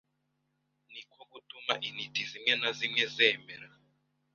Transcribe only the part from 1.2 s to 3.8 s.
gutuma intiti zimwe na zimwe zemera